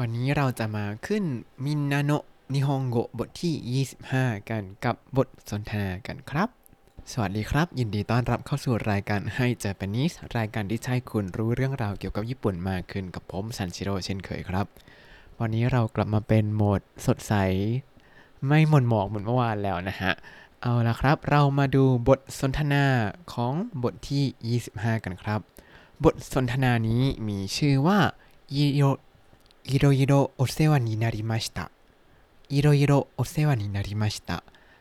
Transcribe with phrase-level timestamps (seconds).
[0.00, 1.24] วันนี้เราจะมาขึ้น
[1.64, 6.48] มินนาโนะนิฮงโกบทที่ 25 กันกับบทสนทนากันครับ
[7.12, 14.66] สวัสดีครับ ยินดีต้อนรับเข้าสู่รายการให้เจแปนิสรายการที่ใช้คุณรู้เรื่องราวเกี่ยวกับญี่ปุ่นมากขึ้นกับผมซันชิโร่เช่นเคยครับ
[15.40, 17.34] วันนี้เรากลับมาเป็นโหมดสดใส
[18.46, 20.12] ไม่หม่นหมองเหมือนเมื่อวานแล้วนะฮะ
[20.62, 22.84] เอาละครับ เรามาดูบทสนทนา
[23.32, 25.40] ของบทที่ 25 กันครับ
[26.04, 27.98] บทสนทนานี้มีชื่อว่า
[28.54, 28.82] อิโย
[29.69, 31.65] อิโรอิโรโอเซวานินาริมาชิตะ
[32.53, 34.37] อิโรอิโรโอเซวานินาริมาชิตะ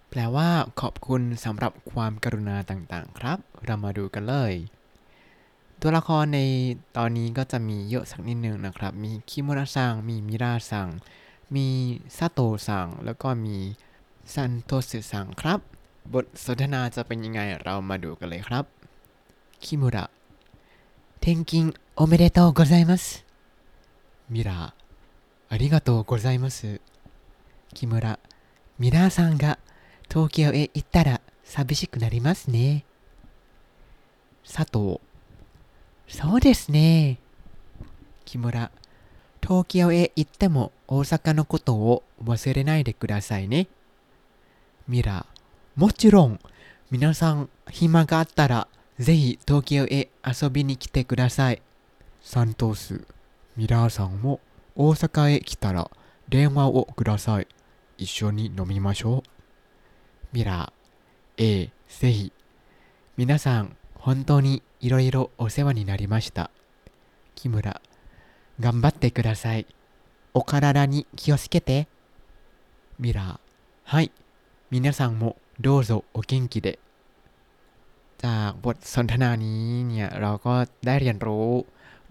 [0.08, 0.48] แปลว่า
[0.80, 4.54] ขอบคุณสำหรับความกรุณาต่างๆ ครับ เรามาดูกันเลย
[5.80, 6.40] ตัวละครใน
[6.96, 10.88] ตอนนี้ก็จะมีเยอะสักนิดนึงนะครับ มีคิมุระซัง มีมิราซัง
[11.54, 11.66] มี
[12.16, 13.56] ซาโตะซัง แล้วก็มี
[14.34, 15.58] ซันโตสึซังครับ
[16.12, 18.64] บทสนทนาจะเป็นยังไงเรามาดูกันเลยครับ
[19.64, 20.04] คิมุระ
[21.22, 23.24] 転勤おめでとうございます。
[24.31, 24.73] ミラー、
[25.49, 26.79] ありがとうございます。
[27.73, 28.17] 木村、
[28.79, 29.59] ミラーさんが
[30.09, 32.85] 東京へ行ったら寂しくなりますね。
[34.49, 35.01] 佐藤、
[36.07, 37.19] そうですね。
[38.23, 38.71] 木村、
[39.41, 43.67] 東京へ行っても大阪のことを忘れないでくださいね。
[44.87, 46.39] ミラー、もちろん、
[46.89, 51.61] 皆さん暇があったらぜひ東京へ遊びに来てください。
[52.21, 53.05] サントス、
[53.56, 54.40] ミラーさんも
[54.74, 55.90] 大阪へ来たら
[56.28, 57.46] 電話をください。
[57.98, 59.28] 一緒に飲みましょう。
[60.32, 62.32] ミラー、ええ、ぜひ。
[63.16, 66.50] 皆さん、本当にいろいろお世話になりました。
[67.34, 67.80] 木村、
[68.60, 69.66] 頑張ってください。
[70.34, 71.88] お体に気をつけて。
[72.98, 73.38] ミラー、
[73.84, 74.12] はい。
[74.70, 76.78] 皆さんもどうぞお元気で。
[78.18, 80.54] จากบทสนทนานี้เนี่ยเราก็
[80.86, 81.48] ได้เรียนรู้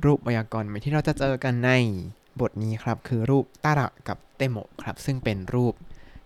[0.04, 1.70] รูปไวยากรณ์ใหม่ที่เราจะเจอกันใน
[2.40, 5.74] บทนี้ครับ คือรูปตาระกับเตโมครับ ซึ่งเป็นรูป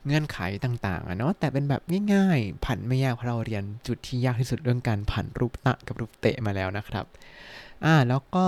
[0.07, 7.05] เงื่อนไขต่างๆอะเนาะแต่เป็นแบบง่ายๆ ผันไม่ยากเพราะเราเรียนจุดที่ยากที่สุดเรื่องการผันรูปตะกับรูปเตะมาแล้วนะครับ
[7.85, 8.47] อ่าแล้วก็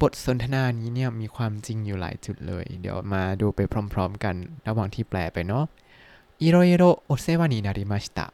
[0.00, 3.60] บทสนทนานี้เนี่ยมีความจริงอยู่หลายจุดเลย เดี๋ยวมาดูไป
[3.92, 4.34] พร้อมๆ กัน
[4.68, 5.64] ระหว่างที่แปลไปเนาะ
[6.42, 8.26] いろいろお世話になりました い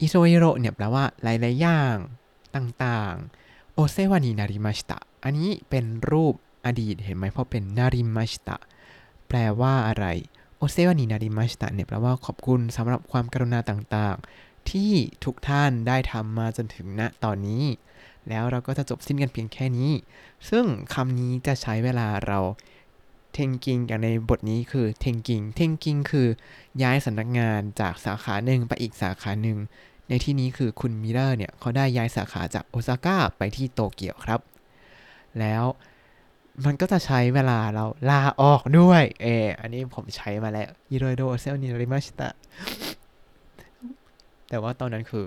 [0.00, 1.96] ろいろ เนี่ยแปลว่าหลายๆอย่าง
[2.54, 3.45] ต่างๆ
[3.78, 6.34] お世話になりました อันนี้เป็นรูป
[6.66, 8.56] อดีตเห็นไหมเพราะเป็นなりました
[9.28, 10.06] แปลว่าอะไร
[10.56, 14.92] お世話になりました เนี่ยแปลว่าขอบคุณสำหรับความกรุณาต่างๆ ที่
[15.24, 17.64] ทุกท่านได้ทำมาจนถึงณตอนนี้
[18.28, 19.90] แล้วเราก็จะจบสิ้นกันเพียงแค่นี้
[20.50, 20.64] ซึ่ง
[20.94, 22.38] คำนี้จะใช้เวลาเรา
[23.32, 26.28] เทงกิงอย่างในบทนี้คือเทงกิงเทงกิงคือ
[26.82, 29.58] ย้ายสำนักงานจากสาขาหนึ่งไปอีกสาขาหนึ่ง
[30.08, 34.40] ในที่นี้คือคุณมิเลอร์เนี่ยเขาได้ย้ายสาขาจากโอซาก้าไปที่โตเกียวครับ
[35.40, 35.64] แล้ว
[36.64, 42.30] มันก็จะใช้เวลาเราลาออกด้วย เอออันนี้ผมใช้มาแล้วยิโรโดเซลนิริมาชิตะ
[44.48, 45.24] แต่ว่าตอนนั้นคือ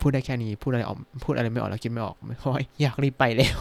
[0.00, 3.58] พูดได้แค่นี้ พูดอะไรออกพูดอะไรไม่ออกแล้วคิดไม่ออกเพราะอยากรีบไปแล้ว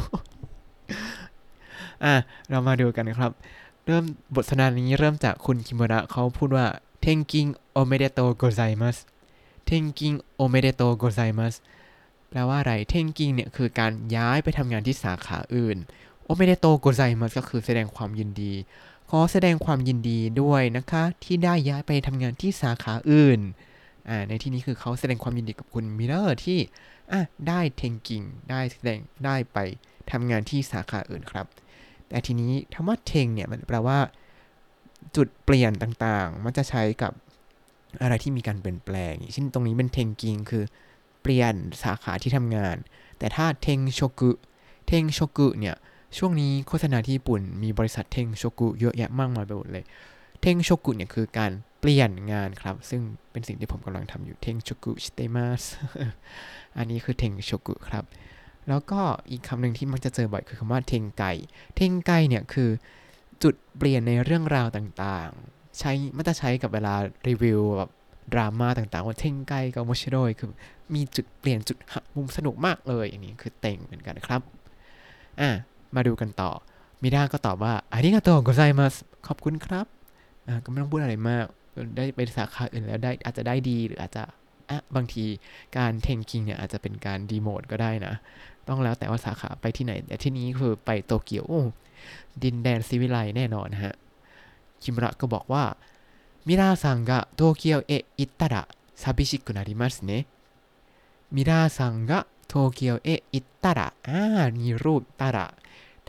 [2.04, 2.14] อะ
[2.50, 3.32] เรามาดูกันนะครับ
[3.86, 4.04] เริ่ม
[4.36, 6.66] บทสนทนานี้เริ่มจากคุณคิมุระเขาพูดว่า
[7.02, 11.56] 転勤お 転勤おめでとうございます
[12.30, 15.78] แปลว่าอะไร転勤 เนี่ยคือการย้ายไปทำงานที่สาขาอื่น
[16.24, 18.54] おめでとうございます ก็คือแสดงความยินดี
[19.10, 23.40] ขอแสดงความยินดีด้วยนะคะ ที่ได้ย้ายไปทำงานที่สาขาอื่น
[24.10, 26.60] อ่าในที่นี้คือเขาแสดงความยินดีกับคุณมิเลอร์ที่
[27.12, 29.58] อะได้เทงกิงได้แสดงได้ไป
[30.12, 31.48] ทำงานที่สาขาอื่นครับ
[32.08, 34.00] แต่ทีนี้คำว่าเทงเนี่ยมันแปลว่า
[35.16, 37.12] จุดเปลี่ยนต่างๆ มันจะใช้กับ
[38.02, 40.64] อะไรที่มีการเปลี่ยนแปลงเช่นตรงนี้เป็นเทงกิงคือ
[41.22, 42.76] เปลี่ยนสาขาที่ทำงาน
[43.20, 44.32] แต่ถ้าเทงโชกุ
[44.88, 45.76] เทงโชกุเนี่ย
[46.18, 49.84] ช่วงนี้โฆษณาที่ญี่ปุ่นมีบริษัทเทงโชกุเยอะแยะมากมายไปหมดเลย
[50.42, 55.64] เทงโชกุเนี่ยคือการเปลี่ยนงานครับ ซึ่งเป็นสิ่งที่ผมกำลังทำอยู่เทงโชกุชิเตมัส
[56.78, 58.04] อันนี้คือเทงโชกุครับ
[58.70, 61.24] แล้วก็อีกคำหนึ่งที่มักจะเจอบ่อยคือคำว่าเทงไก
[61.76, 62.70] เทงไกเนี่ยคือ
[63.44, 65.32] จุดเปลี่ยนในเรื่องราวต่าง
[65.80, 66.94] ใช้มันจะใช้กับเวลา
[67.28, 67.90] รีวิวแบบ
[68.34, 70.50] ดราม่าต่างๆว่าเทงไกกับโมชิโร่คือ
[70.94, 74.42] มีจุดเปลี่ยนจุดหักมุมสนุกมากเลยอันนี้คือเต็งเหมือนกันครับ
[75.40, 75.50] อะ
[75.96, 76.52] มาดูกันต่อ
[77.02, 78.96] มิร่าก็ตอบว่าありがとうございます
[79.28, 79.86] ขอบคุณครับ
[80.48, 81.46] อะก็ไม่ต้องพูดอะไรมาก
[81.98, 84.24] ได้ไปสาขาอื่นแล้วได้อาจจะได้ดีหรืออาจจะ
[84.70, 85.26] อะบางที
[85.78, 88.14] การ転勤 เนี่ยอาจจะเป็นการ demote ก็ได้นะ
[88.68, 91.46] ต้องแล้วแต่ว่าสาขาไปที่ไหน แต่ที่นี้คือไปโตเกียว
[92.44, 93.96] ดินแดนศิวิไลซ์แน่นอนฮะ
[94.84, 95.66] คิมุระก็บอกว่า
[96.48, 100.24] ミラーさんが東京へ行ったら寂しくなりますね
[101.36, 104.24] ミラーさんが東京へ行ったら อ่า
[104.58, 105.48] มีรูป たら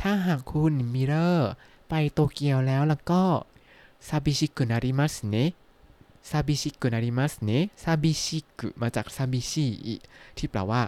[0.01, 1.51] ถ้าหากคุณมิลเลอร์
[1.89, 3.23] ไปโตเกียวแล้วแล้วก็
[4.09, 9.67] 寂しくなりますね 寂しくなりますね 寂しく มาจาก 寂しい
[10.37, 10.83] ที่แปลว่า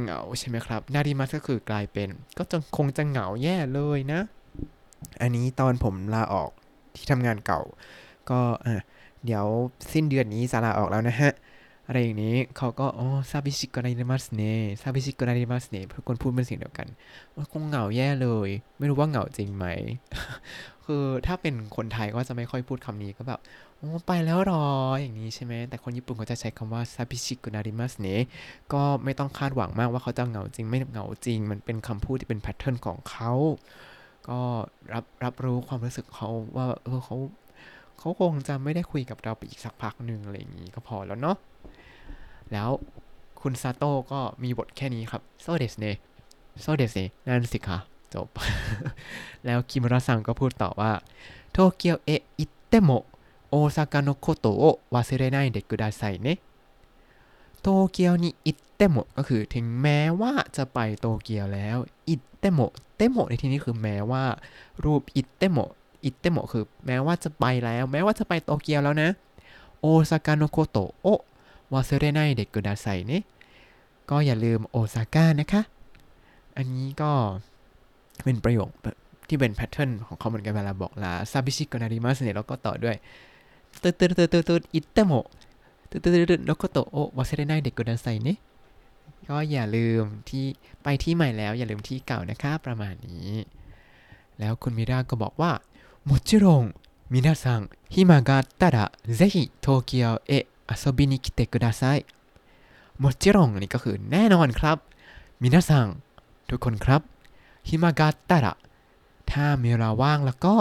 [0.00, 4.20] เหงาใช่ไหมครับ なります ก็คือกลายเป็น ก็จงคงจะเหงาแย่เลยนะ
[5.20, 6.50] อันนี้ตอนผมลาออก
[6.98, 7.60] ที่ทำงานเก่า
[8.30, 8.82] ก็อะ
[9.24, 9.46] เดี๋ยว
[9.92, 11.32] สิ้นเดือนนี้จะลาออกแล้วนะฮะ
[11.86, 16.88] อะไรอย่างนี้เขาก็อ๋อ寂しくなりますね 寂しくなりますね ทุกคนพูดเป็นเสียงเดียวกัน
[17.36, 18.48] ว่าคงเหงาแย่เลย
[18.78, 19.66] ไม่รู้ว่าเหงาจริงไหม
[20.84, 23.40] คือถ้าเป็นคนไทยก็จะไม่ค่อยพูดคำนี้ก็แบบ
[23.78, 24.64] โอ้ไปแล้วหรอ
[25.00, 28.24] อย่างนี้ใช่ไหม แต่คนญี่ปุ่นเขาจะใช้คำว่า寂しくなりますね
[28.72, 33.32] ก็ไม่ต้องคาดหวังมากว่าเขาจะเหงาจริงไม่เหงาจริง มันเป็นคำพูดที่เป็น pattern ของเขา
[34.28, 34.40] ก็
[34.92, 37.16] รับรับรู้ความรู้สึกเขาว่าเออเขา
[37.98, 41.36] เขาคงจะไม่ได้คุยกับเราไปอีกสักพักหนึ่งอะไรอย่างนี้ก็พอแล้วเนาะ
[42.52, 42.68] แล้ว
[43.40, 45.86] คุณซาโต้ก็มีบทแค่นี้ครับそうですね
[46.60, 47.78] そうですね นั่นสิคะ
[48.14, 48.28] จบ
[49.46, 50.92] แล้วคิมุระซังก็พูดต่อว่า
[51.52, 52.90] 東京
[53.48, 56.38] へ行っても大阪のことを忘れないでくださいね
[57.60, 61.76] โตเกียวนี่ 行っても ก็คือถึงแม้ว่าจะไปโตเกียวแล้ว
[62.08, 62.60] 行っても
[62.96, 64.24] ても ในที่นี้คือแม้ว่า
[64.84, 65.58] รูปอิเตโม
[66.04, 69.10] อิเตโมคือ แม้ว่าจะไปแล้ว แม้ว่าจะไปโตเกียวแล้วนะ
[69.80, 73.22] 大阪のことを忘れないでくださいね
[74.10, 75.62] ก็อย่าลืมโอซาก้านะคะ
[76.56, 77.10] อันนี้ก็
[78.24, 78.70] เป็นประโยค
[79.28, 82.96] ที่เป็น pattern ของเขาเหมือนกันเวลาบอกลา寂しくなります เนี่ยแล้วก็ต่อด้วย
[83.82, 85.12] ตืดตืดตืดตืดตืดอิตเตโม
[85.90, 88.38] ตืดตืดตืดแล้วก็とを忘れないでくださいね
[89.29, 90.45] ก็อย่าลืมที่
[90.83, 93.29] ไปที่ใหม่แล้ว อย่าลืมที่เก่านะคะประมาณนี้
[94.39, 95.51] แล้วคุณมิราก็บอกว่า
[96.09, 96.63] もちろん
[97.13, 98.77] 皆さん暇があったら
[99.19, 102.05] ぜひ東京へ遊びに来てください
[102.97, 104.77] もちろんนี่ก็คือแน่นอนครับ
[105.41, 105.87] มินาซัง
[106.49, 107.01] ทุกคนครับ
[107.67, 108.53] ฮิมากาตะระ
[109.31, 110.55] ถ้ามีเวลาว่างแล้วก็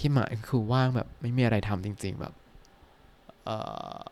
[0.00, 2.32] ฮิมะคือว่างแบบไม่มีอะไรทำจริง ๆ แบบ
[3.44, 3.56] เอ่
[3.98, 4.02] อ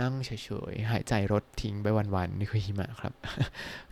[0.00, 0.30] นั่งเฉ
[0.70, 3.12] ยๆ หายใจรถทิ้งไปวันๆ นี่คือหิมะครับ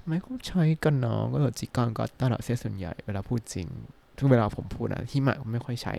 [0.06, 3.66] ไม่ก็ใช้กันเนาะก็อดจิกอนก็ตลอดเสียส่วนใหญ่เวลาพูดจริง
[4.18, 5.94] ทุกเวลาผมพูดนะหิมะก็ไม่ค่อยใช้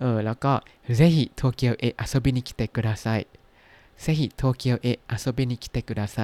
[0.00, 0.52] เออ แล้วก็
[0.96, 3.06] เซฮิโตเกียวเอะอาซบินิคิเตกุดาไซ
[4.00, 6.18] เซฮิโตกีเอะอาซบินิคิเตกุดาไซ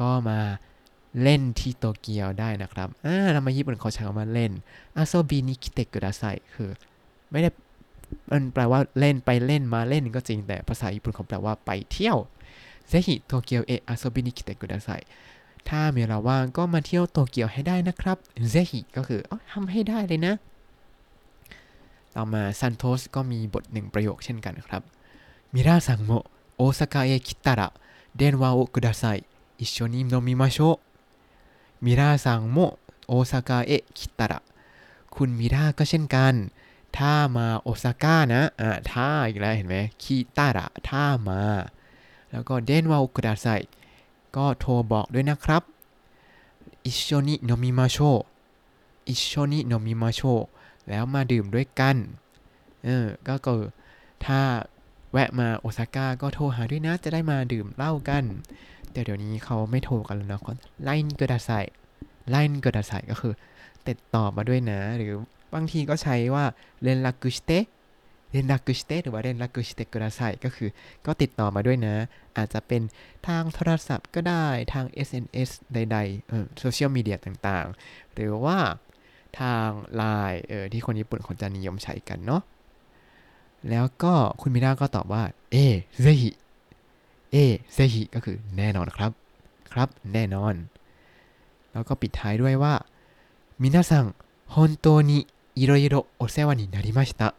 [0.00, 0.38] ก็มา
[1.22, 4.52] เล่นที่โตเกียวได้นะครับอ่าเรามาญี่ปุ่นเขาใช้คำว่าเล่น
[4.96, 6.22] อาโซบินิคิเตกุดาไซ
[6.54, 6.70] คือ
[7.30, 7.50] ไม่ได้
[8.30, 12.18] มันแปลว่าเล่นไปเล่นมาเล่นก็จริงแต่ภาษาญี่ปุ่นเขาแปลว่าไปเที่ยว
[12.88, 14.88] ぜひ東京へ遊びに来てください
[15.68, 18.16] ถ้ามีเวลาว่างก็มาเที่ยวโตเกียวให้ได้นะครับ
[18.50, 20.34] ぜひ ก็คืออทำให้ได้เลยนะ
[22.14, 24.82] ต่อมาซันโตสก็มีบทหนึ่งประโยคเช่นกันครับ
[25.52, 26.10] ミラーさんも
[26.56, 29.04] 大阪へ来たら電話をくださ
[29.60, 30.58] い 一緒に飲みましょう
[31.84, 32.58] ミラーさんも
[33.06, 34.38] 大阪へ来たら
[35.14, 36.34] คุณมิราก็เช่นกัน
[36.98, 41.42] ถ้ามาโอซาก้านะอ่าถ้าอีกแล้วเห็นไหม来たらถ้ามา
[42.30, 43.46] แล้วก็電話をください
[44.36, 45.62] ก็โทรบอกด้วยนะครับ
[46.84, 50.20] 一緒に飲みましょう一緒に飲みましょう
[50.88, 51.96] แล้วมาดื่มด้วยกัน
[52.84, 53.62] เออ ก็คือ
[54.24, 54.40] ถ้า
[55.12, 58.24] แวะมาโอซาก้าก็โทรหาด้วยนะ จะได้มาดื่มเหล้ากัน
[58.92, 60.40] แต่เดี๋ยวนี้เขาไม่โทรกันแล้วนะ
[60.84, 61.60] 連絡ください
[62.30, 63.34] 連絡くださいก็คือ
[63.88, 65.12] ติดต่อมาด้วยนะ หรือ
[65.54, 66.44] บางทีก็ใช้ว่า
[66.82, 67.50] 連絡して
[68.30, 70.70] 連絡してหรือว่า連絡してくださいก็คือ
[71.06, 71.94] ก็ติดต่อมาด้วยนะ
[72.36, 72.82] อาจจะเป็น
[73.26, 78.58] ทางโทรศัพท์ก็ได้ทาง SNS ใดๆโซเชียลมีเดียต่างๆ หรือว่า
[79.40, 79.68] ทาง
[80.00, 82.42] Line เออที่คนญี่ปุ่นคนจะนิยมใช้กันเนาะ
[83.70, 85.56] แล้วก็คุณมิราก็ตอบว่า ええ、
[86.00, 86.30] ぜひえ
[87.32, 89.10] え、ぜひก็คือแน่นอนครับ
[89.72, 90.54] ครับแน่นอน
[91.72, 92.74] แล้วก็ปิดท้ายด้วยว่า
[93.62, 94.06] 皆さん本
[94.54, 95.18] 当に
[95.57, 97.35] いろいろお世話になりました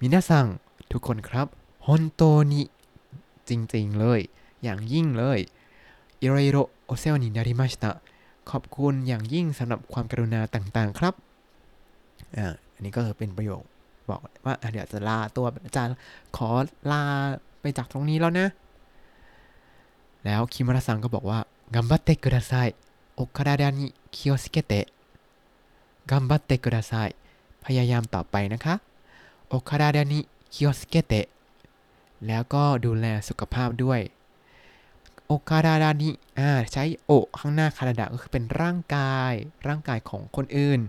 [0.00, 0.46] มินาซัง
[0.90, 1.46] ทุกคนครับ
[1.86, 2.70] 本当に
[3.48, 4.20] จริงๆเลย
[4.62, 5.48] อย่างยิ่งเลย
[6.20, 8.00] いろいろお世話になりました
[8.50, 11.14] ขอบคุณอย่างยิ่งสำหรับความกรุณาต่างๆครับ
[12.36, 13.62] อ่า อันนี้ก็คือเป็นประโยค
[14.10, 15.82] บอกว่าเดี๋ยวจะลาตัวจะ
[16.36, 16.48] ขอ
[16.90, 17.02] ลา
[17.60, 18.48] ไปจากตรงนี้แล้วนะ
[20.24, 21.38] แล้วคิมระซังก็บอกว่า
[21.74, 22.74] 頑張ってください
[23.16, 24.88] お体に気をつけて
[26.10, 27.14] 頑張ってください
[27.64, 28.74] พยายามต่อไปนะคะ
[29.48, 30.20] โอคาราดานิ
[30.54, 31.26] คิโอสเกเตะ
[32.26, 34.00] แล้วก็ดูแลสุขภาพด้วย
[35.26, 39.32] โอคาราดานิอ่าใช้โอข้างหน้าคาราดาก็คือเป็นร่างกาย
[39.66, 40.80] ร่างกายของคนอื่น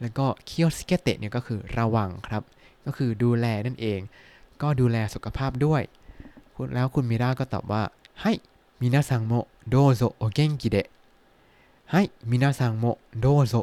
[0.00, 2.42] แล้วก็คิโอสเกเตะเนี่ยก็คือระวังครับ
[2.84, 4.00] ก็คือดูแลนั่นเอง
[4.62, 5.82] ก็ดูแลสุขภาพด้วย
[6.74, 7.82] แล้วคุณมิราก็ตอบว่า
[8.22, 8.32] ให้
[8.80, 9.32] มินาซังโม
[9.68, 10.86] โดโซโอเกนกิเดะ
[11.92, 12.84] ให้มินาซังโม
[13.20, 13.54] โดโซ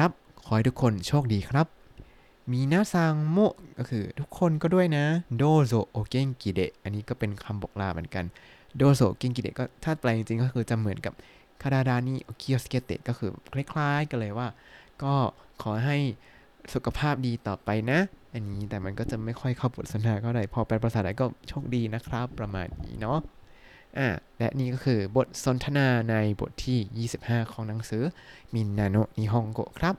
[0.00, 1.66] ครับ ขอให้ทุกคนโชคดีครับ
[2.52, 3.38] 皆さんも
[3.78, 5.04] ก็คือทุกคนก็ด้วยนะ
[5.36, 8.24] どうぞお元気で อันนี้ก็เป็นคำบอกลาเหมือนกัน
[8.76, 11.12] どうぞお元気でก็ถ้าแปลจริงๆก็คือจะเหมือนกับ
[11.62, 14.48] 体に気をつけてก็คือคล้ายๆกันเลยว่า
[15.02, 15.14] ก็
[15.62, 15.98] ขอให้
[16.74, 17.98] สุขภาพดีต่อไปนะ
[18.32, 23.18] อันนี้แต่มันก็จะไม่ค่อยเข้าบทสนทนาเท่าไหร่พอแปลภาษาไทยก็โชคดีนะครับ ประมาณนี้เนาะ
[23.97, 28.03] อ่าและนี่ก็คือบทสนทนาในบทที่ 25 ของหนังสือ
[28.53, 29.95] มินนาโนะนิฮงโกะครับ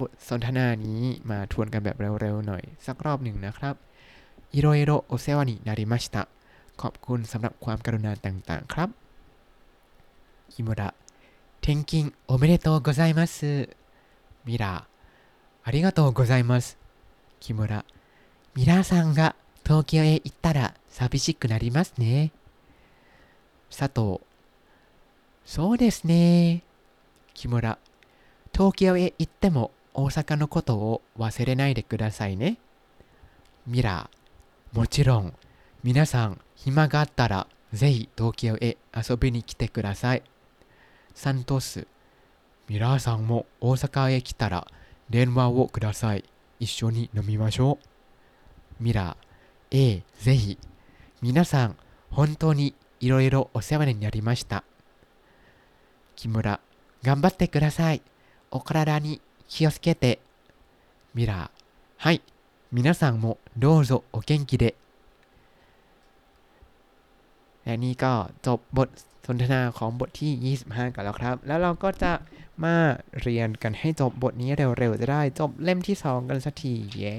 [0.00, 3.74] บทสนทนานี้มาทวนกันแบบเร็วๆหน่อย สักรอบหนึ่งนะครับ
[4.54, 6.22] อิโรเอโรโอเซวานินาริมาชิตะ
[6.80, 8.88] ขอบคุณสำหรับความกรุณาต่างๆครับ
[10.52, 10.88] คิโมดะ
[11.62, 13.68] 転勤おめでとうございます
[14.46, 16.78] ミラーありがとうございます
[17.38, 17.84] 木村
[18.54, 22.32] ミラーさんが東京へ行ったら寂しくなりますね
[23.77, 24.21] 佐藤。
[25.43, 26.63] そうですね。
[27.33, 27.77] 木村。
[28.53, 32.57] 東京へ行っても大阪のことを忘れないでくださいね。
[33.67, 34.77] ミラー。
[34.77, 35.33] もちろん。
[35.83, 40.23] 皆さん暇があったらぜひ東京へ遊びに来てください。
[41.13, 41.85] サントス。
[42.69, 44.67] ミラーさんも大阪へ来たら
[45.09, 46.23] 電話をください。
[46.61, 47.77] 一緒に飲みましょ
[48.79, 48.83] う。
[48.83, 49.77] ミラー。
[49.77, 50.57] ええぜひ。
[51.21, 51.75] 皆さん
[52.09, 54.64] 本当にいろいろお世話になりました
[56.16, 56.60] 木村
[57.02, 58.02] 頑張ってください
[58.50, 60.20] お体に気をつけて
[61.14, 61.50] ミラー
[61.96, 62.22] はい
[62.72, 64.74] 皆さんもどうぞお元気で
[67.64, 68.12] และนี่ก็
[68.46, 68.88] จบบท
[69.26, 72.12] สนทนาของบทที่ 25 กันแล้วครับ แล้วเราก็จะ
[72.64, 72.74] มา
[73.22, 77.18] เรียนกันให้จบบทนี้เร็วๆ จะได้จบเล่มที่ 2 กันสักที เย้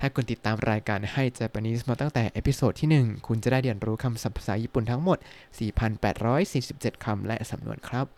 [0.00, 5.18] ถ้าคุณติดตามรายการให้ Japanese มาตั้งแต่ episode ที่ 1 คุณจะได้เรียนรู้คำศัพท์ภาษาญี่ปุ่นทั้งหมด
[6.30, 8.08] 4,847 คำและสำนวนครับ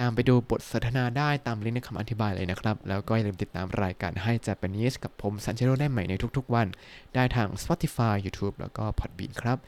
[0.00, 6.66] ตามไปดูบทสนทนาได้ตามลิงก์ในคำอธิบายเลยนะครับ แล้วก็อย่าลืมติดตามรายการให้ Japanese กับผมซันเชโรได้ใหม่ในทุกๆวัน
[7.14, 9.58] ได้ทาง Spotify YouTube แล้วก็ Podbean ครับ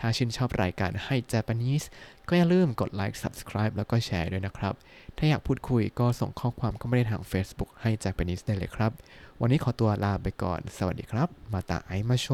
[0.00, 1.86] ถ้าชื่นชอบรายการให้ Japanese
[2.28, 4.74] ก็อย่าลืมกดไลค์ Subscribe แล้วก็แชร์ด้วยนะครับ
[5.16, 8.92] ถ้าอยากพูดคุยก็ส่งข้อความเข้ามาได้ทาง Facebook Hai Japanese ได้เลยครับ
[9.44, 12.28] วันนี้ขอตัวลาไปก่อน สวัสดีครับ また会いましょう